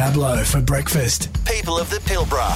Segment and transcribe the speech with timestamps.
[0.00, 1.28] Pablo for breakfast.
[1.44, 2.52] People of the Pilbara.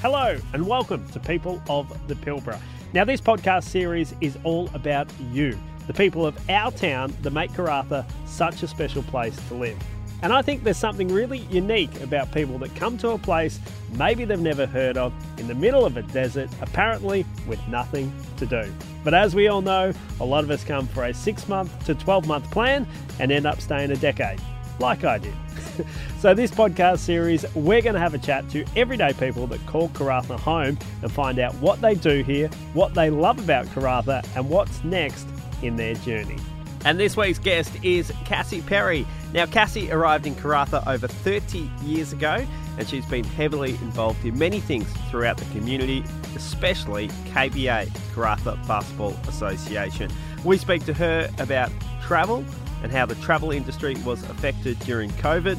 [0.00, 2.60] Hello, and welcome to People of the Pilbara.
[2.92, 7.50] Now, this podcast series is all about you, the people of our town that make
[7.50, 9.76] Karratha such a special place to live.
[10.22, 13.58] And I think there's something really unique about people that come to a place
[13.98, 18.46] maybe they've never heard of in the middle of a desert, apparently with nothing to
[18.46, 18.72] do.
[19.02, 21.96] But as we all know, a lot of us come for a six month to
[21.96, 22.86] 12 month plan
[23.18, 24.40] and end up staying a decade,
[24.78, 25.34] like I did.
[26.18, 29.88] so, this podcast series, we're going to have a chat to everyday people that call
[29.90, 34.48] Karratha home and find out what they do here, what they love about Karratha, and
[34.48, 35.26] what's next
[35.62, 36.38] in their journey.
[36.84, 39.06] And this week's guest is Cassie Perry.
[39.32, 42.46] Now, Cassie arrived in Karratha over 30 years ago,
[42.78, 46.04] and she's been heavily involved in many things throughout the community,
[46.36, 50.12] especially KBA, Karratha Basketball Association.
[50.44, 51.72] We speak to her about
[52.02, 52.44] travel
[52.82, 55.56] and how the travel industry was affected during COVID,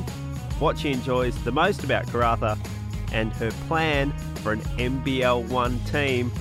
[0.59, 2.57] what she enjoys the most about Karratha,
[3.11, 6.31] and her plan for an NBL1 team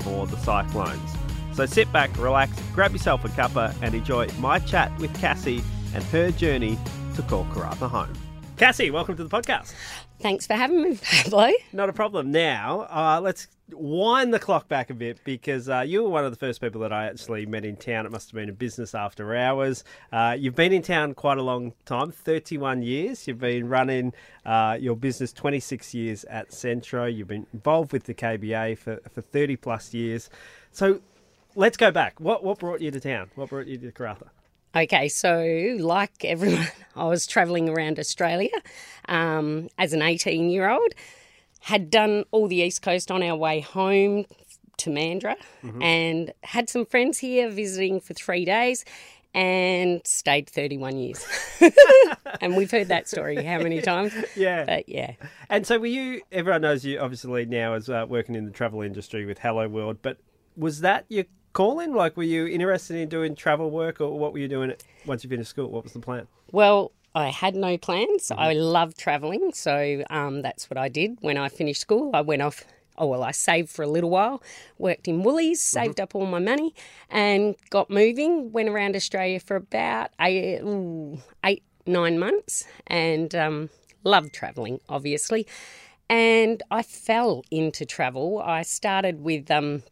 [0.00, 1.10] for the Cyclones.
[1.54, 5.62] So sit back, relax, grab yourself a cuppa, and enjoy my chat with Cassie
[5.94, 6.78] and her journey
[7.14, 8.12] to call Karratha home.
[8.56, 9.72] Cassie, welcome to the podcast.
[10.20, 11.50] Thanks for having me, Pablo.
[11.72, 12.32] Not a problem.
[12.32, 16.30] Now, uh, let's wind the clock back a bit because uh, you were one of
[16.30, 18.06] the first people that I actually met in town.
[18.06, 19.84] It must have been a business after hours.
[20.12, 23.26] Uh, you've been in town quite a long time 31 years.
[23.26, 24.12] You've been running
[24.44, 27.06] uh, your business 26 years at Centro.
[27.06, 30.28] You've been involved with the KBA for, for 30 plus years.
[30.70, 31.00] So
[31.54, 32.20] let's go back.
[32.20, 33.30] What, what brought you to town?
[33.34, 34.28] What brought you to Karratha?
[34.76, 38.50] Okay, so like everyone, I was travelling around Australia
[39.08, 40.94] um, as an 18 year old,
[41.64, 44.26] had done all the East Coast on our way home
[44.76, 45.82] to Mandurah, mm-hmm.
[45.82, 48.84] and had some friends here visiting for three days
[49.32, 51.24] and stayed 31 years.
[52.42, 54.12] and we've heard that story how many times?
[54.36, 54.66] Yeah.
[54.66, 55.14] But yeah.
[55.48, 58.82] And so were you, everyone knows you obviously now as uh, working in the travel
[58.82, 60.18] industry with Hello World, but
[60.58, 61.24] was that your
[61.54, 61.94] calling?
[61.94, 64.74] Like, were you interested in doing travel work, or what were you doing
[65.06, 65.70] once you finished school?
[65.70, 66.26] What was the plan?
[66.52, 68.28] Well, I had no plans.
[68.28, 68.40] Mm-hmm.
[68.40, 71.18] I love traveling, so um, that's what I did.
[71.20, 72.64] When I finished school, I went off.
[72.96, 74.40] Oh well, I saved for a little while,
[74.78, 75.84] worked in Woolies, mm-hmm.
[75.84, 76.74] saved up all my money,
[77.10, 78.52] and got moving.
[78.52, 83.70] Went around Australia for about eight, ooh, eight nine months, and um,
[84.04, 85.46] loved traveling, obviously.
[86.08, 88.40] And I fell into travel.
[88.40, 89.82] I started with um,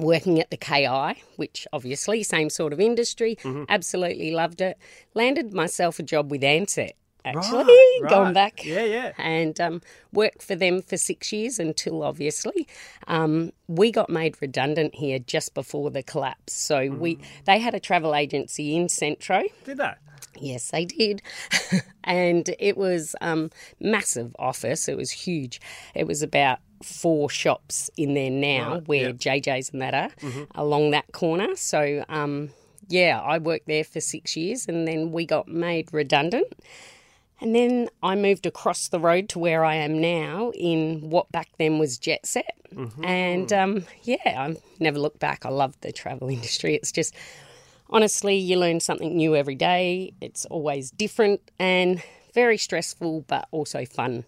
[0.00, 3.36] working at the KI, which obviously same sort of industry.
[3.42, 3.64] Mm-hmm.
[3.68, 4.78] Absolutely loved it.
[5.14, 6.92] Landed myself a job with Ansett.
[7.24, 8.10] Actually, right, right.
[8.10, 12.66] going back, yeah, yeah, and um, worked for them for six years until obviously
[13.08, 16.54] um, we got made redundant here just before the collapse.
[16.54, 16.98] So mm.
[16.98, 19.42] we they had a travel agency in Centro.
[19.64, 19.92] Did they?
[20.38, 21.20] Yes, they did.
[22.04, 23.50] and it was um,
[23.80, 24.88] massive office.
[24.88, 25.60] It was huge.
[25.94, 29.16] It was about four shops in there now right, where yep.
[29.16, 30.44] JJ's and that are mm-hmm.
[30.54, 31.54] along that corner.
[31.56, 32.50] So, um,
[32.88, 36.52] yeah, I worked there for six years and then we got made redundant.
[37.40, 41.48] And then I moved across the road to where I am now in what back
[41.58, 42.54] then was Jet Set.
[42.74, 43.04] Mm-hmm.
[43.04, 45.46] And um, yeah, I never looked back.
[45.46, 46.74] I love the travel industry.
[46.74, 47.14] It's just,
[47.88, 50.12] honestly, you learn something new every day.
[50.20, 52.02] It's always different and
[52.34, 54.24] very stressful, but also fun.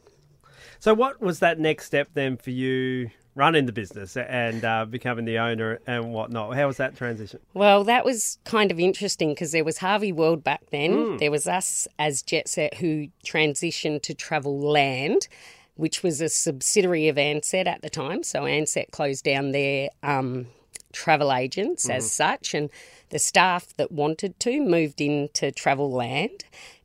[0.79, 5.25] So, what was that next step then for you running the business and uh, becoming
[5.25, 6.55] the owner and whatnot?
[6.55, 7.41] How was that transition?
[7.55, 10.93] Well, that was kind of interesting because there was Harvey World back then.
[10.93, 11.19] Mm.
[11.19, 15.29] There was us as Jet Set who transitioned to Travel Land,
[15.77, 18.23] which was a subsidiary of Ansett at the time.
[18.23, 20.47] So Ansett closed down their um,
[20.93, 21.95] travel agents mm.
[21.95, 22.33] as mm-hmm.
[22.33, 22.71] such, and
[23.11, 26.45] the staff that wanted to moved into Travel Land.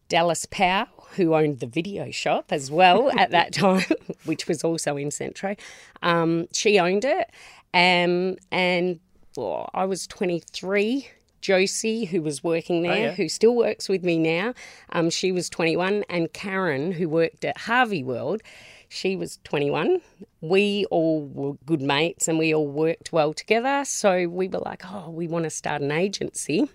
[0.09, 3.85] Dallas Powell who owned the video shop as well at that time,
[4.25, 5.55] which was also in Centro.
[6.01, 7.29] Um, she owned it.
[7.73, 8.99] Um, and
[9.37, 11.09] oh, I was 23.
[11.39, 13.11] Josie, who was working there, oh, yeah.
[13.11, 14.53] who still works with me now,
[14.91, 16.03] um, she was 21.
[16.09, 18.41] And Karen, who worked at Harvey World,
[18.89, 20.01] she was 21.
[20.41, 23.83] We all were good mates and we all worked well together.
[23.85, 26.69] So we were like, oh, we want to start an agency.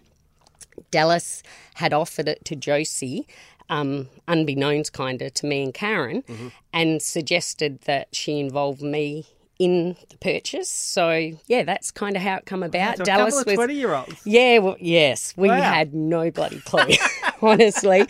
[0.91, 1.43] Dallas
[1.75, 3.27] had offered it to Josie
[3.73, 6.49] um, unbeknownst kind of to me and Karen, mm-hmm.
[6.75, 9.27] and suggested that she involve me
[9.59, 10.69] in the purchase.
[10.69, 12.99] So yeah, that's kind of how it come about.
[12.99, 14.21] So Dallas was twenty year olds.
[14.25, 15.61] Yeah, well, yes, we wow.
[15.61, 16.85] had no bloody clue.
[17.51, 18.07] honestly.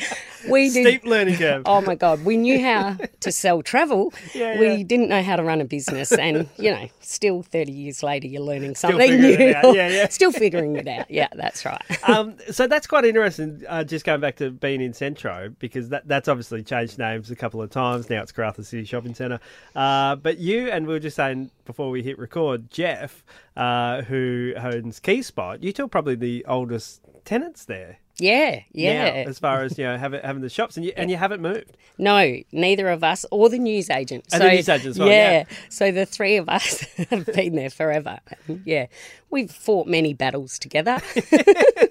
[0.49, 0.87] We did.
[0.87, 1.63] Steep learning curve.
[1.67, 4.13] Oh my God, we knew how to sell travel.
[4.35, 4.83] Yeah, we yeah.
[4.83, 6.13] didn't know how to run a business.
[6.13, 9.73] And, you know, still 30 years later, you're learning something figuring new.
[9.73, 10.09] Yeah, yeah.
[10.11, 11.11] still figuring it out.
[11.11, 11.83] Yeah, that's right.
[12.09, 13.63] um, so that's quite interesting.
[13.69, 17.37] Uh, just going back to being in Centro because that, that's obviously changed names a
[17.37, 18.11] couple of times.
[18.11, 19.41] Now it's Karratha City Shopping Centre.
[19.75, 23.25] Uh, but you and we were just saying before we hit record, Jeff,
[23.57, 27.99] uh, who owns Key Spot, you two are probably the oldest tenants there.
[28.19, 29.25] Yeah, now, yeah.
[29.27, 31.77] as far as you know, have, having the shops, and you and you haven't moved.
[31.99, 34.25] No, neither of us or the newsagent.
[34.33, 35.45] And the newsagent as well, yeah.
[35.71, 36.81] So the three of us
[37.11, 38.21] have been there forever.
[38.65, 38.87] Yeah.
[39.31, 41.01] We've fought many battles together.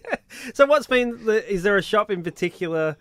[0.53, 1.47] So what's been the?
[1.51, 2.97] Is there a shop in particular?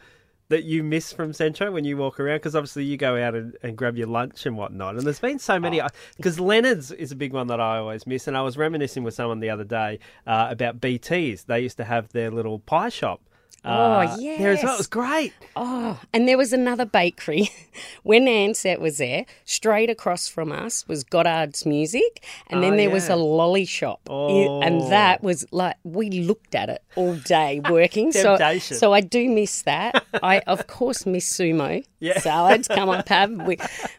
[0.50, 3.56] That you miss from Centro when you walk around, because obviously you go out and,
[3.62, 4.96] and grab your lunch and whatnot.
[4.96, 5.80] And there's been so many,
[6.16, 8.26] because Leonard's is a big one that I always miss.
[8.26, 11.44] And I was reminiscing with someone the other day uh, about BT's.
[11.44, 13.22] They used to have their little pie shop.
[13.64, 14.74] Uh, There as well.
[14.74, 15.32] It was great.
[15.56, 17.50] Oh, and there was another bakery
[18.02, 19.26] when Ansett was there.
[19.44, 24.00] Straight across from us was Goddard's Music, and then Oh, there was a lolly shop,
[24.08, 24.60] Oh.
[24.62, 28.12] and that was like we looked at it all day working.
[28.12, 30.04] so, so I do miss that.
[30.22, 32.18] I of course miss sumo Yeah.
[32.20, 32.68] salads.
[32.68, 33.44] Come on, Pab.
[33.46, 33.58] We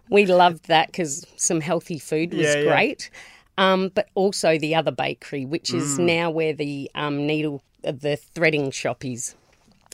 [0.09, 2.63] we loved that because some healthy food was Yeah, yeah.
[2.73, 3.09] great.
[3.57, 6.05] Um, but also the other bakery, which is Mm.
[6.05, 9.35] now where the um, needle, the threading shop is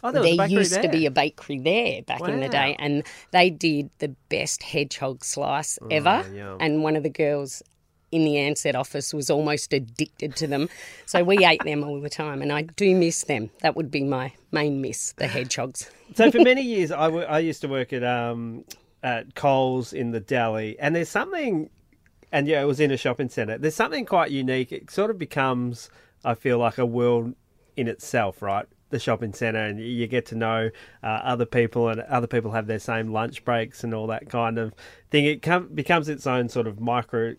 [0.04, 3.50] Oh, there there used to be a bakery there back in the day, and they
[3.50, 6.24] did the best hedgehog slice ever.
[6.26, 6.58] Oh, yum.
[6.60, 7.64] And one of the girls
[8.12, 10.70] in the Ansett office was almost addicted to them.
[11.06, 13.50] So we ate them all the time, and I do miss them.
[13.62, 15.90] That would be my main miss the hedgehogs.
[16.16, 18.64] so for many years, I, w- I used to work at um,
[19.04, 21.70] at Coles in the deli, and there's something,
[22.32, 23.58] and yeah, it was in a shopping centre.
[23.58, 24.72] There's something quite unique.
[24.72, 25.90] It sort of becomes,
[26.24, 27.34] I feel like, a world
[27.76, 28.68] in itself, right?
[28.90, 30.70] The shopping centre, and you get to know
[31.04, 34.58] uh, other people, and other people have their same lunch breaks and all that kind
[34.58, 34.74] of
[35.12, 35.26] thing.
[35.26, 37.36] It com- becomes its own sort of micro,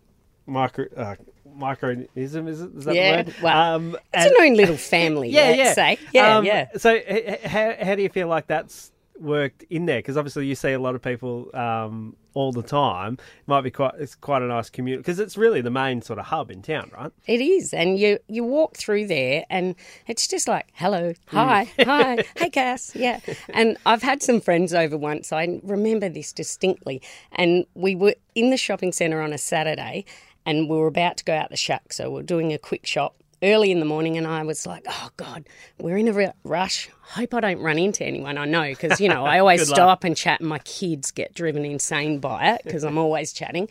[0.46, 0.86] micro.
[0.96, 1.14] Uh,
[1.58, 2.06] Microism
[2.48, 3.36] is, it, is that Yeah, the word?
[3.42, 5.72] well, um, It's and- an own little family, yeah, let's yeah.
[5.72, 5.98] say.
[6.12, 6.68] Yeah, Um, yeah.
[6.76, 7.00] So,
[7.44, 9.98] how how do you feel like that's worked in there?
[9.98, 13.14] Because obviously, you see a lot of people um, all the time.
[13.14, 16.18] It might be quite it's quite a nice community because it's really the main sort
[16.18, 17.10] of hub in town, right?
[17.26, 19.74] It is, and you you walk through there, and
[20.06, 23.20] it's just like, hello, hi, hi, hey, Cass, yeah.
[23.50, 25.32] And I've had some friends over once.
[25.32, 30.04] I remember this distinctly, and we were in the shopping centre on a Saturday,
[30.46, 33.16] and we were about to go out the shack, so we're doing a quick shop
[33.42, 35.46] early in the morning, and I was like, oh God,
[35.78, 36.88] we're in a rush.
[37.02, 40.16] Hope I don't run into anyone I know because you know I always stop and
[40.16, 43.68] chat, and my kids get driven insane by it because I'm always chatting.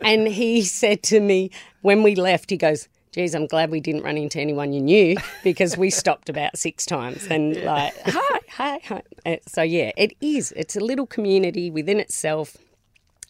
[0.00, 1.50] And he said to me
[1.82, 5.16] when we left, he goes, Geez, I'm glad we didn't run into anyone you knew
[5.42, 9.02] because we stopped about six times and like, hi, hi, hi.
[9.24, 10.52] Uh, So, yeah, it is.
[10.52, 12.56] It's a little community within itself.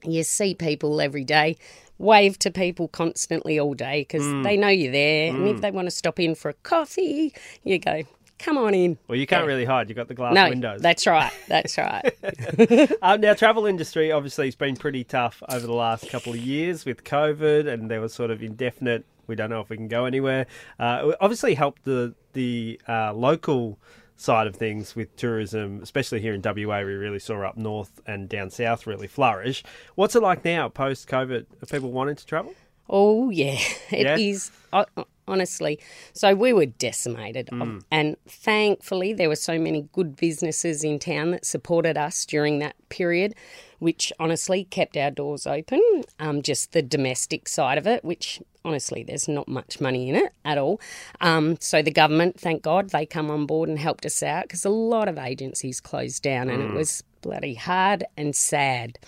[0.05, 1.57] You see people every day,
[1.99, 5.35] wave to people constantly all day because they know you're there.
[5.35, 7.35] And if they want to stop in for a coffee,
[7.65, 8.03] you go,
[8.39, 8.97] come on in.
[9.09, 9.89] Well, you can't really hide.
[9.89, 10.81] You've got the glass No, windows.
[10.81, 11.33] that's right.
[11.49, 12.15] That's right.
[13.03, 16.85] Um, now, travel industry obviously has been pretty tough over the last couple of years
[16.85, 19.05] with COVID, and there was sort of indefinite.
[19.27, 20.47] We don't know if we can go anywhere.
[20.79, 23.79] Uh, obviously helped the the uh, local
[24.19, 26.79] side of things with tourism, especially here in WA.
[26.79, 29.65] We really saw up north and down south really flourish.
[29.95, 31.47] What's it like now post COVID?
[31.63, 32.53] Are people wanting to travel?
[32.91, 33.59] Oh yeah,
[33.91, 34.51] it is.
[34.73, 34.85] Yeah?
[35.29, 35.79] Ho- Honestly,
[36.13, 41.31] so we were decimated, Um, and thankfully there were so many good businesses in town
[41.31, 43.35] that supported us during that period,
[43.79, 45.81] which honestly kept our doors open.
[46.19, 50.33] Um, just the domestic side of it, which honestly there's not much money in it
[50.45, 50.81] at all.
[51.21, 54.65] Um, so the government, thank God, they come on board and helped us out because
[54.65, 58.99] a lot of agencies closed down, and it was bloody hard and sad.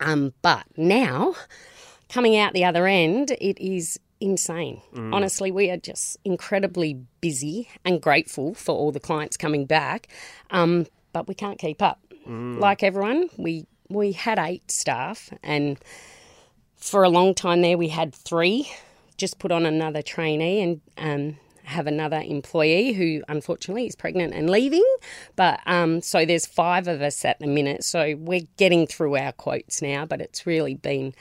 [0.00, 1.34] Um, but now
[2.08, 4.80] coming out the other end, it is insane.
[5.12, 10.08] Honestly, we are just incredibly busy and grateful for all the clients coming back,
[10.50, 12.00] um, but we can't keep up.
[12.60, 15.78] Like everyone, we we had eight staff, and
[16.76, 18.70] for a long time there, we had three.
[19.18, 20.80] Just put on another trainee and.
[20.96, 24.84] Um, have another employee who unfortunately is pregnant and leaving.
[25.36, 27.84] But um, so there's five of us at the minute.
[27.84, 31.14] So we're getting through our quotes now, but it's really been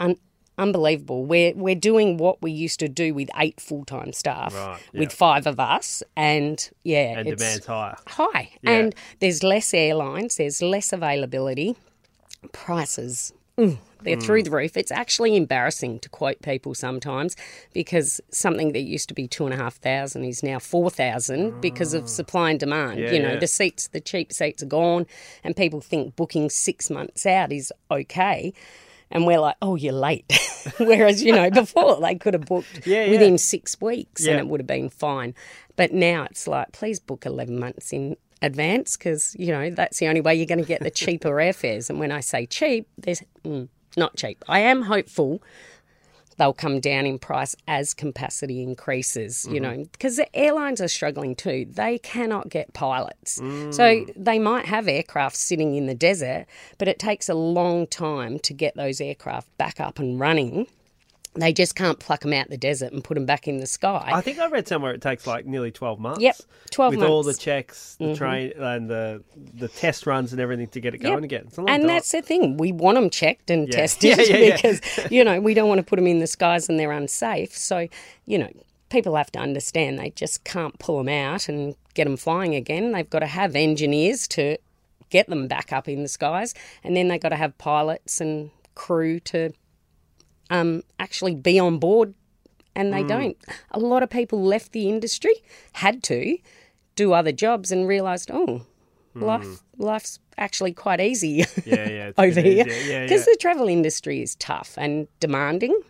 [0.00, 0.16] un-
[0.58, 1.24] unbelievable.
[1.24, 5.12] We're we're doing what we used to do with eight full time staff Right, with
[5.12, 7.96] five of us, and yeah, And it's demand's higher.
[8.06, 8.50] high.
[8.62, 8.70] Yeah.
[8.70, 11.76] And there's less airlines, there's less availability,
[12.52, 14.76] prices they're through the roof.
[14.76, 17.36] It's actually embarrassing to quote people sometimes
[17.72, 21.60] because something that used to be two and a half thousand is now four thousand
[21.62, 22.06] because of ah.
[22.06, 23.00] supply and demand.
[23.00, 23.38] Yeah, you know, yeah.
[23.38, 25.06] the seats, the cheap seats are gone,
[25.42, 28.52] and people think booking six months out is okay.
[29.10, 30.24] And we're like, oh, you're late.
[30.78, 33.10] Whereas, you know, before they could have booked Yeah, yeah.
[33.10, 34.32] within six weeks Yeah.
[34.32, 35.34] and it would have been fine.
[35.76, 40.08] But now it's like, please book 11 months in advance because, you know, that's the
[40.08, 41.88] only way you're going to get the cheaper airfares.
[41.88, 44.44] And when I say cheap, there's mm, not cheap.
[44.48, 45.40] I am hopeful
[46.36, 49.80] they'll come down in price as capacity increases, you mm-hmm.
[49.80, 51.66] know, because the airlines are struggling too.
[51.68, 53.38] They cannot get pilots.
[53.38, 53.72] Mm.
[53.74, 56.46] So they might have aircraft sitting in the desert,
[56.78, 60.66] but it takes a long time to get those aircraft back up and running.
[61.38, 64.10] They just can't pluck them out the desert and put them back in the sky.
[64.12, 66.20] I think I read somewhere it takes like nearly twelve months.
[66.20, 66.36] Yep,
[66.70, 67.38] 12 with all the months.
[67.38, 67.44] Mm-hmm.
[67.44, 69.22] checks, the train, and the
[69.54, 71.24] the test runs and everything to get it going Yep.
[71.24, 71.44] again.
[71.48, 71.88] It's a long and time.
[71.88, 72.56] that's the thing.
[72.56, 73.76] We want them checked and Yeah.
[73.76, 74.56] tested yeah, yeah.
[74.56, 77.56] because, you know, we don't want to put them in the skies and they're unsafe.
[77.56, 77.88] So,
[78.24, 78.50] you know,
[78.88, 82.92] people have to understand they just can't pull them out and get them flying again.
[82.92, 84.56] They've got to have engineers to
[85.10, 86.54] get them back up in the skies.
[86.84, 89.52] And then they've got to have pilots and crew to
[90.50, 92.14] um, actually be on board.
[92.74, 93.38] And they don't.
[93.70, 95.32] A lot of people left the industry,
[95.72, 96.36] had to
[96.94, 98.66] do other jobs and realised, oh,
[99.14, 102.92] life life's actually quite easy yeah, yeah, over here easier.
[102.92, 103.32] Yeah, because yeah.
[103.32, 105.80] the travel industry is tough and demanding.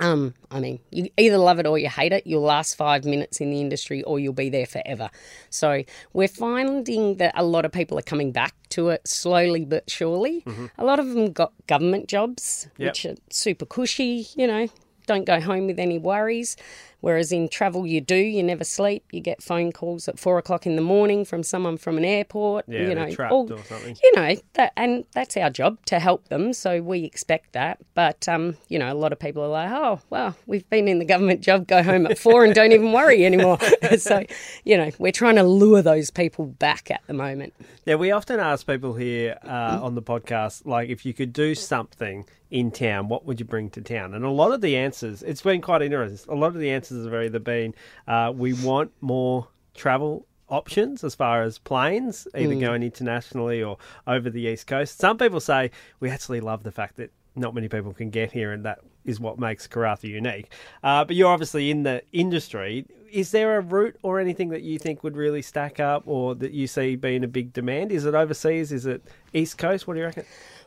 [0.00, 2.26] Um, I mean, you either love it or you hate it.
[2.26, 5.10] You'll last five minutes in the industry or you'll be there forever.
[5.50, 9.90] So we're finding that a lot of people are coming back to it slowly but
[9.90, 10.42] surely.
[10.78, 12.88] A lot of them got government jobs, Yep.
[12.88, 14.68] which are super cushy, you know,
[15.06, 16.56] don't go home with any worries.
[17.00, 19.04] Whereas in travel, you do, you never sleep.
[19.12, 22.66] You get phone calls at four o'clock in the morning from someone from an airport.
[22.68, 23.96] Yeah, you know, trapped all- or something.
[24.02, 28.28] you know that and that's our job to help them so we expect that but
[28.28, 31.04] um you know a lot of people are like oh well we've been in the
[31.04, 33.58] government job go home at four and don't even worry anymore
[33.98, 34.24] so
[34.64, 37.52] you know we're trying to lure those people back at the moment
[37.84, 41.54] Yeah, we often ask people here uh, on the podcast, like, if you could do
[41.54, 44.12] something in town, what would you bring to town?
[44.14, 46.32] And a lot of the answers, it's been quite interesting.
[46.32, 47.74] A lot of the answers have either been,
[48.06, 54.30] uh, we want more travel options as far as planes, either going internationally or over
[54.30, 54.98] the east coast.
[54.98, 55.70] Some people say
[56.00, 59.20] we actually love the fact that not many people can get here, and that is
[59.20, 60.52] what makes Karratha unique.
[60.82, 62.86] Uh, but you're obviously in the industry.
[63.10, 66.52] Is there a route or anything that you think would really stack up, or that
[66.52, 67.92] you see being a big demand?
[67.92, 68.72] Is it overseas?
[68.72, 69.86] Is it east coast?
[69.86, 70.24] What do you reckon?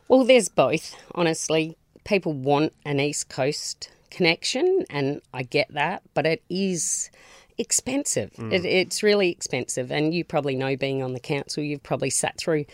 [0.07, 6.25] well there's both honestly people want an east coast connection and i get that but
[6.25, 7.09] it is
[7.57, 8.31] expensive.
[8.33, 8.53] Mm.
[8.53, 12.37] It, it's really expensive and you probably know being on the council you've probably sat
[12.37, 12.65] through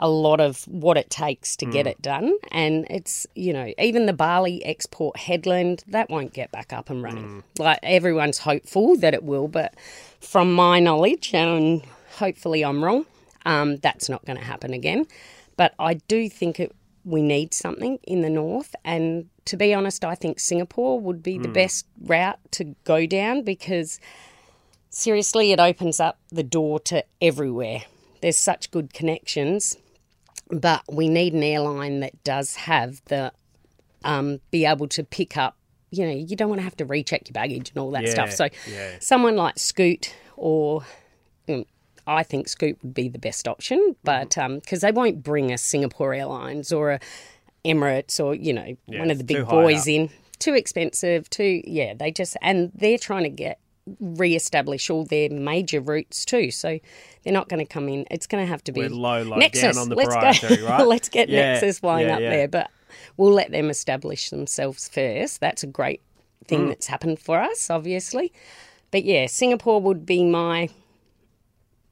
[0.00, 1.90] a lot of what it takes to get mm.
[1.90, 6.52] it done and it's you know even the bali ex Port Hedland that won't get
[6.52, 7.42] back up and running.
[7.58, 7.58] Mm.
[7.58, 9.74] Like everyone's hopeful that it will but
[10.20, 11.82] from my knowledge and
[12.16, 13.06] hopefully i'm wrong
[13.46, 15.06] um, that's not going to happen again.
[15.56, 16.74] But i do think it
[17.08, 18.74] we need something in the north.
[18.84, 23.42] And to be honest i think singapore would be the best route to go down
[23.42, 23.98] because
[24.90, 27.82] seriously it opens up the door to everywhere.
[28.20, 29.76] There's such good connections
[30.50, 33.32] but we need an airline that does have the
[34.04, 35.56] um, be able to pick up
[35.90, 38.10] you know you don't want to have to recheck your baggage and all that Yeah,
[38.10, 38.96] stuff so yeah.
[39.00, 40.84] someone like scoot or
[41.48, 41.64] um,
[42.08, 46.14] I think Scoot would be the best option, but because they won't bring a Singapore
[46.14, 47.00] Airlines or a
[47.64, 51.28] Emirates or you know one of the big boys in, too expensive.
[51.28, 53.58] Too yeah, they just and they're trying to get
[54.00, 56.50] re-establish all their major routes too.
[56.50, 56.78] So
[57.22, 58.06] they're not going to come in.
[58.10, 60.66] It's going to have to be We're low, low, down on the let's go.
[60.66, 60.86] right?
[60.86, 62.30] let's get Yeah, Nexus flying yeah, up yeah.
[62.30, 62.70] there, but
[63.16, 65.40] we'll let them establish themselves first.
[65.40, 66.00] That's a great
[66.46, 66.68] thing Mm.
[66.68, 68.32] that's happened for us, obviously.
[68.90, 70.68] But yeah, Singapore would be my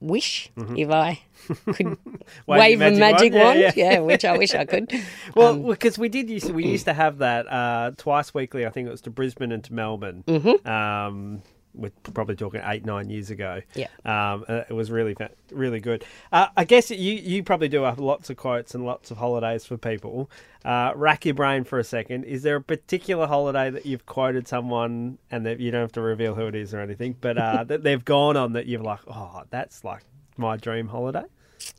[0.01, 1.21] wish if I
[1.65, 1.99] could Wave
[2.47, 2.99] wave, a Mm-hmm.
[2.99, 3.61] magic magic wand, wand.
[3.61, 4.91] yeah, Yeah, which I wish I could.
[5.35, 8.67] Well, Um, because we did used to, we used to have that uh, twice weekly.
[8.67, 10.25] I think it was to Brisbane and to Melbourne.
[10.27, 10.69] Mm-hmm.
[10.69, 11.43] Um,
[11.77, 13.61] we're probably talking eight nine years ago.
[13.75, 13.89] Yeah.
[14.05, 15.17] Um, uh, it was really
[15.51, 16.05] really good.
[16.33, 19.65] Uh, I guess you you probably do have lots of quotes and lots of holidays
[19.65, 20.31] for people.
[20.65, 22.25] Uh, rack your brain for a second.
[22.25, 26.01] Is there a particular holiday that you've quoted someone and that you don't have to
[26.01, 29.01] reveal who it is or anything, but uh, that they've gone on that you've like,
[29.07, 30.03] oh, that's like
[30.37, 31.25] my dream holiday.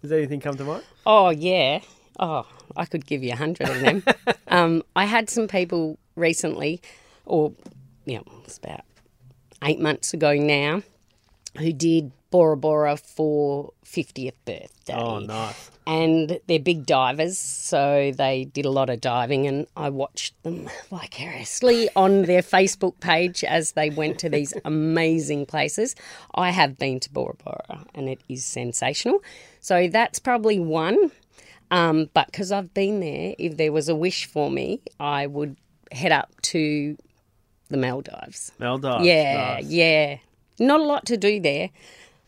[0.01, 0.83] Does anything come to mind?
[1.05, 1.81] Oh yeah.
[2.19, 4.03] Oh, I could give you a hundred of them.
[4.47, 6.81] um, I had some people recently,
[7.25, 7.53] or
[8.05, 8.81] you know, it's about
[9.63, 10.83] eight months ago now,
[11.57, 14.93] who did Bora Bora for fiftieth birthday.
[14.93, 15.71] Oh, nice.
[15.87, 20.69] and they're big divers, so they did a lot of diving, and I watched them
[20.89, 25.95] vicariously on their Facebook page as they went to these amazing places.
[26.35, 29.23] I have been to Bora Bora, and it is sensational.
[29.61, 31.11] So that's probably one.
[31.71, 35.57] Um, but because I've been there, if there was a wish for me, I would
[35.91, 36.97] head up to
[37.69, 38.51] the Maldives.
[38.59, 39.05] Maldives.
[39.05, 39.65] Yeah, nice.
[39.65, 40.17] yeah.
[40.59, 41.69] Not a lot to do there,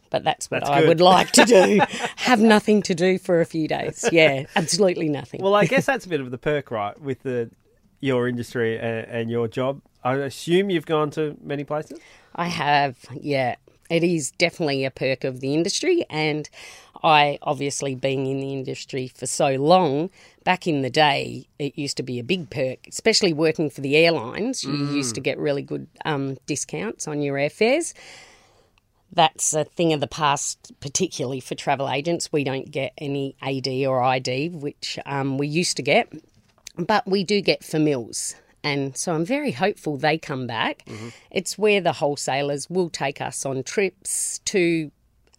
[0.09, 0.87] but that's what That's I good.
[0.89, 1.79] would like to do.
[2.17, 4.07] Have nothing to do for a few days.
[4.11, 5.41] Yeah, absolutely nothing.
[5.41, 7.49] Well, I guess that's a bit of the perk, right, with the
[8.01, 9.81] your industry and, and your job.
[10.03, 11.99] I assume you've gone to many places.
[12.35, 13.55] I have, yeah.
[13.89, 16.47] It is definitely a perk of the industry, and
[17.03, 20.11] I obviously being in the industry for so long.
[20.43, 23.95] Back in the day, it used to be a big perk, especially working for the
[23.97, 24.63] airlines.
[24.63, 27.93] You used to get really good um, discounts on your airfares.
[29.11, 32.31] That's a thing of the past, particularly for travel agents.
[32.31, 36.13] We don't get any AD or ID, which um, we used to get,
[36.77, 38.35] but we do get famils.
[38.63, 40.85] And so I'm very hopeful they come back.
[41.31, 44.91] It's where the wholesalers will take us on trips to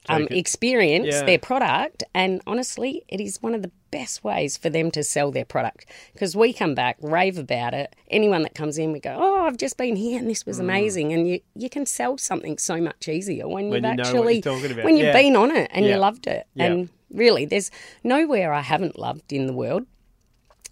[0.09, 1.25] um, experience Yeah.
[1.25, 2.03] their product.
[2.15, 5.85] And honestly, it is one of the best ways for them to sell their product
[6.15, 7.95] because we come back, rave about it.
[8.11, 10.47] Anyone that comes in, we go, Oh, I've just been here and this Mm.
[10.47, 11.13] was amazing.
[11.13, 14.41] And you, you can sell something so much easier when, When you've you actually,
[14.83, 15.13] when you've Yeah.
[15.13, 15.93] been on it and Yeah.
[15.95, 16.47] you loved it.
[16.57, 17.71] And really, there's
[18.03, 19.85] nowhere I haven't loved in the world.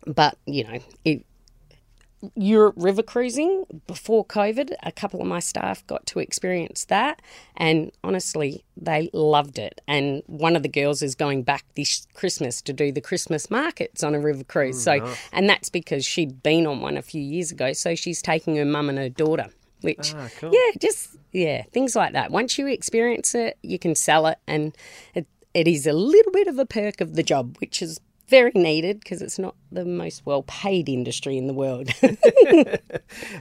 [0.06, 1.26] But, you know, it,
[2.34, 4.75] Europe river cruising before COVID.
[4.82, 7.22] A couple of my staff got to experience that,
[7.56, 9.80] and honestly, they loved it.
[9.87, 14.02] And one of the girls is going back this Christmas to do the Christmas markets
[14.02, 14.82] on a river cruise.
[14.82, 17.72] so, and that's because she'd been on one a few years ago.
[17.72, 19.46] So she's taking her mum and her daughter.
[19.82, 20.50] Which, Ah, cool.
[20.52, 22.32] yeah, just yeah, things like that.
[22.32, 24.76] Once you experience it, you can sell it, and
[25.14, 28.52] it, it is a little bit of a perk of the job, which is very
[28.54, 31.90] needed because it's not the most well paid industry in the world.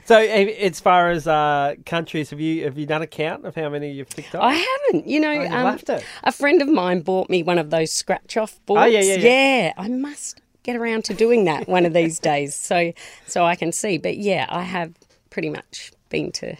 [0.04, 3.68] So, as far as uh, countries, have you have you done a count of how
[3.68, 4.42] many you've picked up?
[4.42, 5.06] I haven't.
[5.06, 5.78] You know, you'll um,
[6.24, 8.82] a friend of mine bought me one of those scratch off boards.
[8.82, 9.72] Oh, yeah, yeah, yeah, yeah.
[9.76, 12.92] I must get around to doing that one of these days, so
[13.26, 13.98] so I can see.
[13.98, 14.94] But yeah, I have
[15.30, 16.56] pretty much been to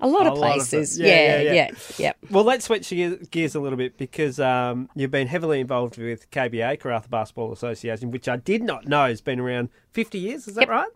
[0.00, 0.98] a lot A of lot of places.
[0.98, 2.12] Yeah, yeah, yeah, yeah, yeah.
[2.30, 2.90] Well, let's switch
[3.30, 8.10] gears a little bit because um, you've been heavily involved with KBA, Karratha Basketball Association,
[8.10, 10.48] which I did not know has been around 50 years.
[10.48, 10.68] Is that Yep.
[10.68, 10.88] right?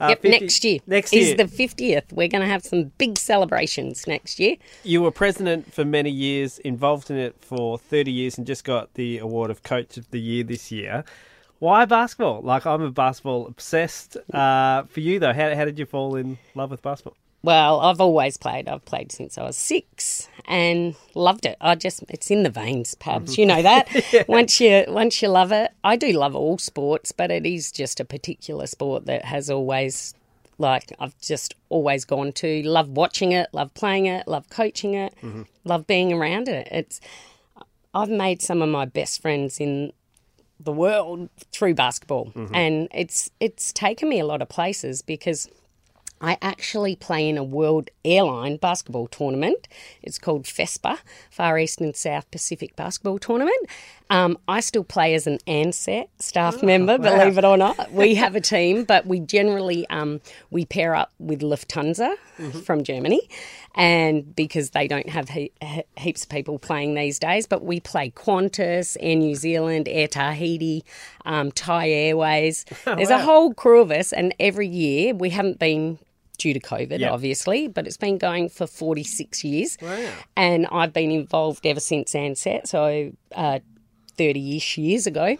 [0.00, 0.78] Uh, Yep, 50 next year.
[0.86, 1.22] Next year.
[1.22, 2.12] is the 50th.
[2.12, 4.56] We're going to have some big celebrations next year.
[4.82, 8.94] You were president for many years, involved in it for 30 years, and just got
[8.94, 11.04] the award of Coach of the Year this year.
[11.58, 12.40] Why basketball?
[12.40, 14.16] Like, I'm a basketball obsessed.
[14.32, 17.18] Uh, for you, though, how, how did you fall in love with basketball?
[17.42, 18.68] Well, I've always played.
[18.68, 21.56] I've played since I was six and loved it.
[21.60, 23.38] I just it's in the veins, Pabs.
[23.38, 23.88] You know that.
[24.28, 25.70] Once you once you love it.
[25.82, 30.14] I do love all sports, but it is just a particular sport that has always
[30.58, 32.62] like I've just always gone to.
[32.62, 35.42] Love watching it, love playing it, love coaching it, mm-hmm.
[35.64, 36.68] love being around it.
[36.70, 37.00] It's
[37.94, 39.92] I've made some of my best friends in
[40.58, 42.54] the world through basketball, mm-hmm.
[42.54, 45.48] and it's it's taken me a lot of places because
[46.20, 49.68] I actually play in a World Airline basketball tournament.
[50.02, 50.98] It's called FESPA,
[51.30, 53.66] Far East and South Pacific Basketball Tournament.
[54.10, 57.92] Um, I still play as an Ansett staff member, believe it or not.
[57.92, 62.16] We have a team, but we generally um, we pair up with Lufthansa
[62.64, 63.20] from Germany,
[63.76, 67.78] and because they don't have he- he- heaps of people playing these days, but we
[67.80, 70.84] play Qantas, Air New Zealand, Air Tahiti,
[71.24, 72.64] um, Thai Airways.
[72.84, 75.98] There's a whole crew of us, and every year we haven't been
[76.40, 77.10] due to COVID, Yeah.
[77.12, 79.76] obviously, but it's been going for 46 years.
[79.80, 80.10] Wow.
[80.36, 83.60] And I've been involved ever since Ansett, so uh,
[84.16, 85.36] 30 ish years ago.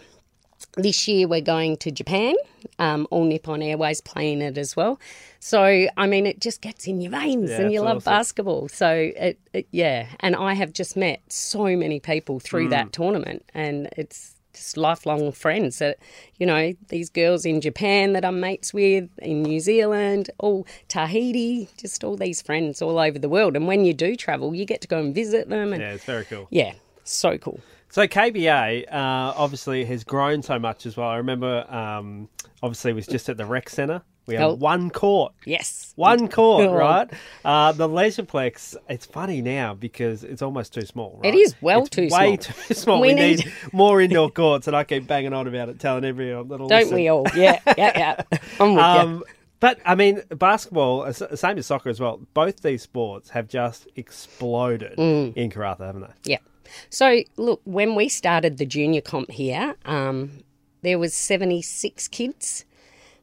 [0.77, 2.35] This year we're going to Japan,
[2.77, 4.99] um, All Nippon Airways playing it as well.
[5.39, 8.11] So, I mean, it just gets in your veins Yeah, and you love awesome.
[8.13, 8.67] basketball.
[8.69, 8.89] So,
[9.27, 10.05] it, it, yeah.
[10.19, 12.69] And I have just met so many people through Mm.
[12.69, 15.97] that tournament, and it's just lifelong friends that,
[16.37, 21.69] you know, these girls in Japan that I'm mates with, in New Zealand, all Tahiti,
[21.77, 23.55] just all these friends all over the world.
[23.55, 25.73] And when you do travel, you get to go and visit them.
[25.73, 26.47] And Yeah, it's very cool.
[26.49, 27.59] yeah, so cool.
[27.89, 31.09] So KBA uh, obviously has grown so much as well.
[31.09, 32.29] I remember, um,
[32.63, 34.01] obviously, it was just at the rec centre.
[34.31, 35.93] We have one court, Yes.
[35.95, 37.09] one court, right?
[37.45, 38.75] Uh, the Leisureplex.
[38.89, 41.19] It's funny now because it's almost too small.
[41.23, 41.33] Right?
[41.33, 42.37] It is well It's too way small.
[42.37, 43.01] too small.
[43.01, 46.05] We, We need, need- more indoor courts, and I keep banging on about it, telling
[46.05, 46.95] everyone that'll Don't listen.
[46.95, 47.25] we all?
[47.35, 48.37] Yeah, yeah, yeah.
[48.59, 48.89] I'm with you.
[48.89, 49.23] Um,
[49.59, 52.19] but I mean, basketball, same as soccer as well.
[52.33, 55.35] Both these sports have just exploded Mm.
[55.37, 56.31] in Karratha, haven't they?
[56.31, 56.37] Yeah.
[56.89, 60.39] So, look, when we started the junior comp here, um,
[60.83, 62.65] there was 76 kids.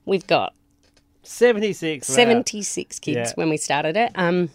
[0.04, 0.54] We've got
[1.28, 2.08] 76.
[2.08, 2.14] wow.
[2.14, 3.32] 76 kids Yeah.
[3.34, 4.12] when we started it.
[4.14, 4.50] Um,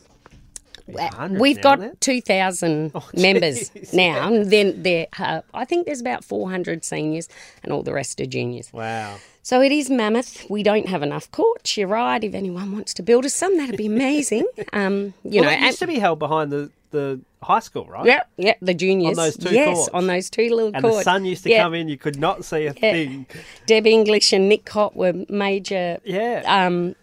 [1.30, 4.28] we've got isn't 2,000 Oh, members now.
[4.28, 7.30] And then there, uh, I think there's about 400 seniors
[7.64, 8.72] and all the rest are juniors.
[8.74, 9.16] Wow.
[9.42, 10.50] So it is mammoth.
[10.50, 11.78] We don't have enough courts.
[11.78, 12.24] You're right.
[12.24, 14.48] If anyone wants to build us some, that'd be amazing.
[14.74, 18.06] Um, you well, know, it used to be held behind the, the high school, right?
[18.06, 19.18] yeah, yeah, the juniors.
[19.18, 19.90] those two yes, courts.
[19.94, 21.00] on those two little And courts.
[21.00, 21.64] the sun used to Yeah.
[21.64, 23.26] come in, you could not see a thing.
[23.66, 26.44] Deb English and Nick Cott were major Yeah.
[26.48, 26.96] um,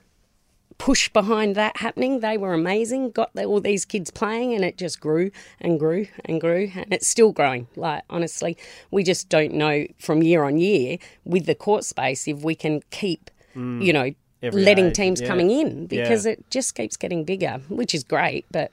[0.79, 2.21] push behind that happening.
[2.21, 3.11] They were amazing.
[3.11, 6.87] Got the, all these kids playing, and it just grew and grew and grew, and
[6.91, 7.67] it's still growing.
[7.77, 8.57] Like honestly,
[8.91, 12.83] we just don't know from year on year with the court space if we can
[12.91, 14.11] keep, you know,
[14.43, 14.47] Mm.
[14.47, 15.27] Every letting age, teams yeah.
[15.29, 16.33] coming in because Yeah.
[16.33, 18.73] it just keeps getting bigger, which is great, but.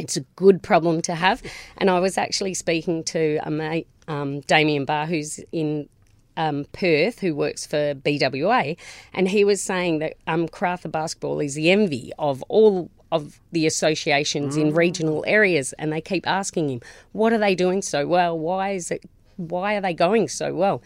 [0.00, 1.42] It's a good problem to have.
[1.76, 5.88] And I was actually speaking to a mate, um, Damien Barr, who's in
[6.36, 8.76] um, Perth, who works for BWA,
[9.12, 10.48] and he was saying that um,
[10.86, 16.26] basketball is the envy of all of the associations in regional areas, and they keep
[16.26, 16.80] asking him,
[17.12, 18.38] "What are they doing so well?
[18.38, 19.02] Why is it?
[19.36, 20.80] Why are they going so well?"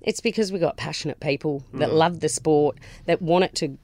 [0.00, 3.76] It's because we've got passionate people that love the sport, that want it to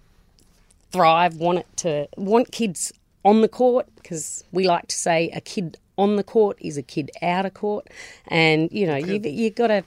[0.93, 2.93] thrive, want it to want kids
[3.25, 6.83] on the court because we like to say a kid on the court is a
[6.83, 7.89] kid out of court,
[8.29, 9.85] and you know you you got to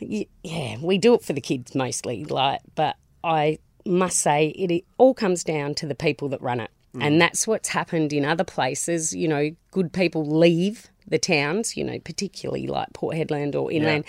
[0.00, 4.84] yeah we do it for the kids mostly like but I must say it, it
[4.98, 6.70] all comes down to the people that run it.
[6.94, 7.02] Mm.
[7.02, 9.14] And that's what's happened in other places.
[9.14, 14.04] You know, good people leave the towns, you know, particularly like Port Hedland or inland.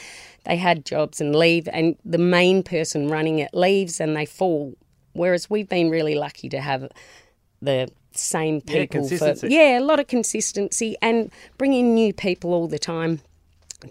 [0.46, 4.76] They had jobs and leave, and the main person running it leaves and they fall.
[5.14, 6.90] Whereas we've been really lucky to have
[7.62, 9.56] the same Yeah, people for consistency.
[9.56, 13.22] yeah, a lot of consistency and bring in new people all the time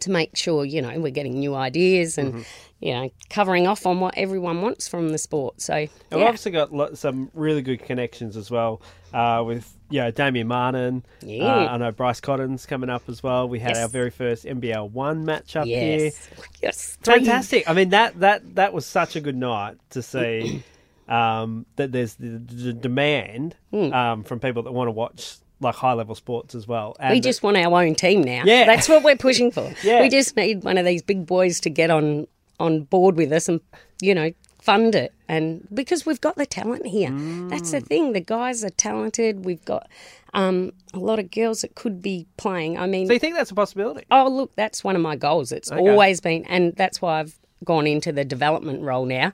[0.00, 2.42] to make sure you know we're getting new ideas and Mm-hmm.
[2.80, 5.60] you know covering off on what everyone wants from the sport.
[5.60, 8.80] So And we've yeah, obviously got some really good connections as well
[9.12, 11.04] uh, with you know, Damien Martin.
[11.20, 11.44] Yeah.
[11.44, 13.48] Uh, I know Bryce Cotton's coming up as well.
[13.48, 13.82] We had Yes.
[13.82, 15.98] our very first NBL one match up here.
[16.06, 16.28] yes,
[16.62, 16.98] yes.
[17.02, 17.68] Fantastic.
[17.68, 20.64] I mean that that that was such a good night to see
[21.08, 23.92] um, that there's the, the demand Hmm.
[23.92, 26.96] um, from people that want to watch like high level sports as well.
[26.98, 28.42] And We just want our own team now.
[28.44, 28.64] Yeah.
[28.66, 29.72] that's what we're pushing for.
[29.82, 30.00] Yeah.
[30.02, 32.26] we just need one of these big boys to get on
[32.60, 33.60] on board with us and
[34.00, 37.10] you know fund it and because we've got the talent here
[37.48, 37.72] that's Mm.
[37.72, 39.88] the thing the guys are talented we've got
[40.34, 43.50] um, a lot of girls that could be playing i mean so you think that's
[43.50, 44.04] a possibility?
[44.10, 45.52] Oh, look, that's one of my goals.
[45.52, 49.32] It's always been, and that's why I've gone into the development role now.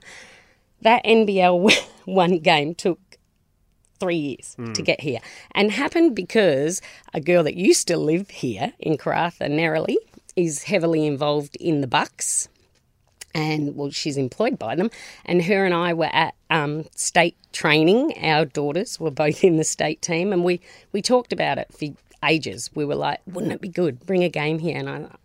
[0.81, 1.71] That NBL
[2.05, 2.99] one game took
[3.99, 5.19] three years to get here
[5.51, 6.81] and happened because
[7.13, 9.95] a girl that used to live here in Karratha, Nerily,
[10.35, 12.49] is heavily involved in the Bucks.
[13.35, 14.89] And well, she's employed by them.
[15.23, 18.13] And her and I were at um, state training.
[18.21, 20.59] Our daughters were both in the state team, and we
[20.91, 21.87] we talked about it for
[22.25, 22.69] ages.
[22.73, 24.05] We were like, "Wouldn't it be good?
[24.05, 25.15] Bring a game here." And I,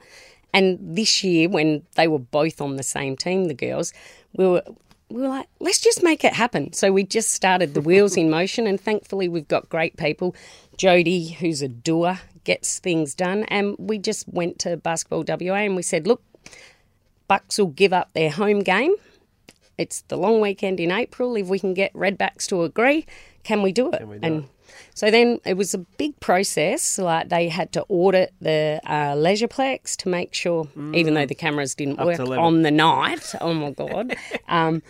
[0.52, 3.92] and this year, when they were both on the same team, the girls,
[4.36, 4.62] we were
[5.08, 6.72] we were like, let's just make it happen.
[6.72, 10.34] So we just started the wheels in motion, and thankfully we've got great people.
[10.76, 15.76] Jody, who's a doer, gets things done, and we just went to Basketball WA and
[15.76, 16.22] we said, look,
[17.28, 18.94] Bucks will give up their home game.
[19.78, 21.36] It's the long weekend in April.
[21.36, 23.04] If we can get Redbacks to agree,
[23.42, 24.06] can we do it?
[24.06, 24.48] we do and
[24.94, 26.98] so then it was a big process.
[26.98, 31.74] Like they had to audit the uh, Leisureplex to make sure, even though the cameras
[31.74, 33.34] didn't work on the night.
[33.40, 34.16] Oh my god!
[34.48, 34.82] um,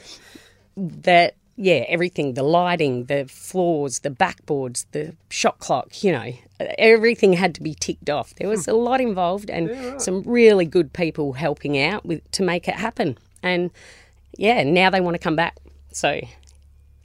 [0.77, 6.33] that yeah, everything the lighting, the floors, the backboards, the shot clock, you know,
[6.79, 8.35] everything had to be ticked off.
[8.35, 12.69] There was a lot involved and some really good people helping out with to make
[12.69, 13.17] it happen.
[13.43, 13.71] And
[14.37, 15.57] yeah, now they want to come back.
[15.93, 16.21] So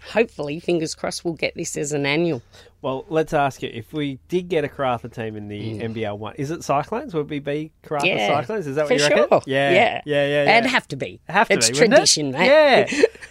[0.09, 2.41] hopefully, fingers crossed, we'll get this as an annual.
[2.81, 6.33] Well, let's ask you if we did get a Karratha team in the NBL one,
[6.37, 7.13] is it Cyclones?
[7.13, 8.17] Would we be Karratha Mm.
[8.17, 8.65] Yeah, Cyclones?
[8.65, 9.17] Is that for what you sure.
[9.29, 9.41] reckon?
[9.45, 10.43] Yeah, yeah, yeah, yeah.
[10.45, 10.57] yeah.
[10.57, 11.19] It'd have to be.
[11.29, 11.95] Have to it's be, wouldn't it?
[11.97, 12.47] tradition, mate.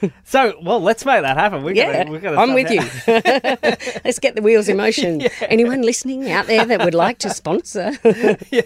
[0.01, 0.09] Yeah.
[0.25, 1.65] so, well, let's make that happen.
[1.65, 2.81] We're Yeah, gonna, we're gonna I'm with you.
[4.05, 5.23] Let's get the wheels in motion.
[5.43, 7.93] Anyone listening out there that would like to sponsor?
[8.51, 8.63] yeah,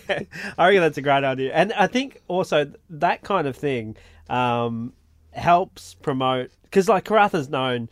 [0.59, 3.97] I reckon that's a great idea, and I think also that kind of thing
[4.29, 4.93] um,
[5.35, 7.89] helps promote because like Karratha's known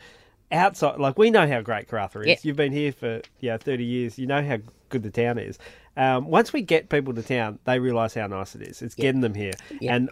[0.51, 0.99] outside.
[0.99, 2.27] Like we know how great Karratha is.
[2.27, 2.35] Yeah.
[2.43, 4.17] You've been here for yeah thirty years.
[4.19, 4.57] You know how
[4.89, 5.57] good the town is.
[5.95, 8.81] Um, once we get people to town, they realise how nice it is.
[8.81, 9.95] It's getting them here Yeah.
[9.95, 10.09] and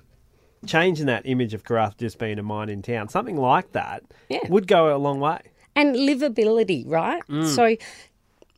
[0.68, 3.10] changing that image of Karratha just being a mine in town.
[3.10, 4.40] Something like that Yeah.
[4.50, 5.40] would go a long way.
[5.74, 7.22] and livability, right?
[7.30, 7.48] Mm.
[7.48, 7.78] So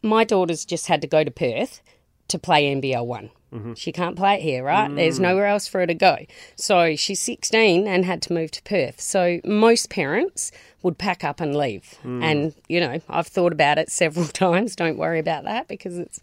[0.02, 1.82] my daughters just had to go to Perth
[2.30, 3.30] to play NBL one.
[3.54, 3.74] Mm-hmm.
[3.76, 4.94] She can't play it here, right?
[4.94, 5.24] There's mm.
[5.24, 6.18] nowhere else for her to go.
[6.56, 9.00] So she's 16 and had to move to Perth.
[9.00, 11.96] So most parents would pack up and leave.
[12.04, 12.24] Mm.
[12.24, 14.76] And, you know, I've thought about it several times.
[14.76, 16.20] Don't worry about that because it's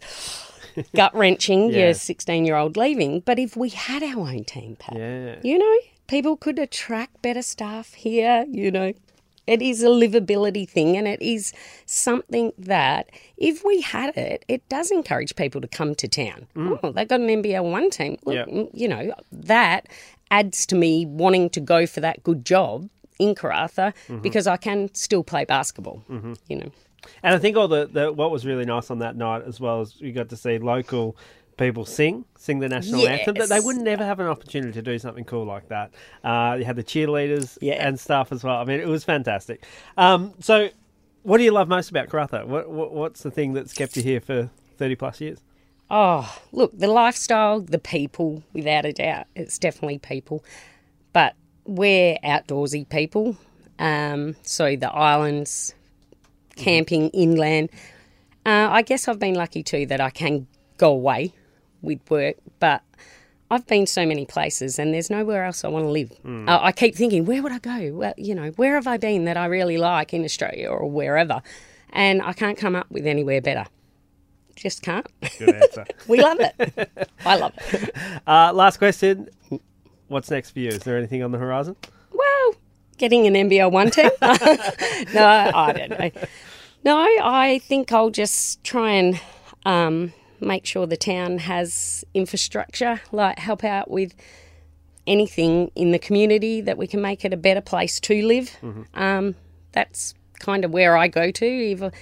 [0.95, 1.85] gut wrenching, Yeah.
[1.85, 3.21] your 16 year old leaving.
[3.21, 5.35] But if we had our own team, Pat, Yeah.
[5.41, 8.93] you know, people could attract better staff here, you know.
[9.47, 11.51] It is a livability thing, and it is
[11.85, 16.47] something that, if we had it, it does encourage people to come to town.
[16.55, 18.17] Oh, they got an NBL one team.
[18.25, 18.47] Look, Yep.
[18.47, 19.87] mm, you know, that
[20.29, 24.93] adds to me wanting to go for that good job in Karratha because I can
[24.93, 26.03] still play basketball.
[26.47, 26.71] You know,
[27.23, 29.81] And I think all the, the what was really nice on that night as well
[29.81, 31.17] is you got to see local
[31.57, 33.35] people sing, sing the national anthem.
[33.35, 35.91] That they wouldn't never have an opportunity to do something cool like that.
[36.23, 37.85] Uh, you had the cheerleaders Yeah.
[37.87, 38.57] and stuff as well.
[38.57, 39.65] I mean, it was fantastic.
[39.97, 40.69] Um, so,
[41.23, 42.45] what do you love most about Karratha?
[42.45, 45.39] What, what what's the thing that's kept you here for thirty plus years?
[45.89, 49.27] Oh, look, the lifestyle, the people, without a doubt.
[49.35, 50.43] It's definitely people.
[51.11, 51.35] But
[51.65, 53.35] we're outdoorsy people.
[53.77, 55.75] Um, so the islands,
[56.55, 57.69] camping inland.
[58.45, 61.33] Uh, I guess I've been lucky too that I can go away
[61.81, 62.81] with work, but
[63.49, 66.11] I've been so many places and there's nowhere else I want to live.
[66.25, 67.91] Uh, I keep thinking, where would I go?
[67.93, 71.41] Well, you know, where have I been that I really like in Australia or wherever?
[71.91, 73.65] And I can't come up with anywhere better.
[74.55, 75.05] Just can't.
[75.37, 75.85] Good answer.
[76.07, 76.89] We love it.
[77.25, 77.95] I love it.
[78.27, 79.27] uh, last question.
[80.07, 80.69] What's next for you?
[80.69, 81.75] Is there anything on the horizon?
[82.11, 82.55] Well,
[82.97, 84.11] getting an NBL one team.
[84.21, 86.11] no, I don't know.
[86.83, 89.19] No, I think I'll just try and
[89.65, 94.13] um, make sure the town has infrastructure, like help out with
[95.07, 98.55] anything in the community that we can make it a better place to live.
[98.93, 99.35] Um,
[99.71, 101.45] that's kind of where I go to.
[101.45, 101.93] If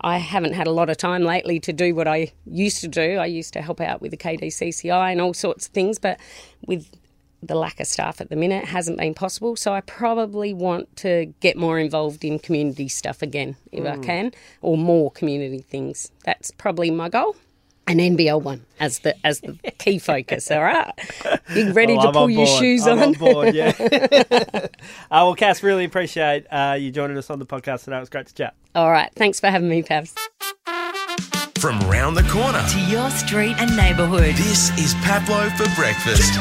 [0.00, 3.16] I haven't had a lot of time lately to do what I used to do.
[3.16, 6.18] I used to help out with the KDCCI and all sorts of things, but
[6.66, 6.88] with
[7.42, 9.56] the lack of staff at the minute it hasn't been possible.
[9.56, 14.32] So I probably want to get more involved in community stuff again if I can,
[14.62, 16.10] or more community things.
[16.24, 17.36] That's probably my goal.
[17.90, 20.48] An NBL one as the as the key focus.
[20.50, 20.92] All right,
[21.54, 22.58] you ready Oh, to I'm pull on your board.
[22.60, 23.04] shoes I'm on?
[23.08, 23.72] on board, yeah.
[24.30, 24.68] uh,
[25.10, 27.96] well, Cass, really appreciate uh, you joining us on the podcast today.
[27.96, 28.54] It was great to chat.
[28.76, 30.14] All right, thanks for having me, Pavs.
[31.58, 34.36] From round the corner, to your street and neighbourhood.
[34.36, 36.32] this is Pablo for breakfast.